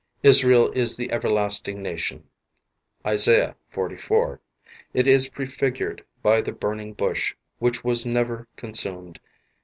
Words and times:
Israel 0.23 0.71
is 0.71 0.97
the 0.97 1.11
everlasting 1.11 1.79
nation. 1.83 2.23
Isa. 3.07 3.55
44. 3.69 4.41
It 4.95 5.07
is 5.07 5.29
prefigured 5.29 6.03
by 6.23 6.41
the 6.41 6.51
burning 6.51 6.93
bush 6.93 7.35
which 7.59 7.83
was 7.83 8.03
never 8.03 8.47
con 8.55 8.71
sumed. 8.73 9.17